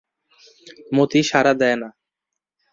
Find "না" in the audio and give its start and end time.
1.81-1.89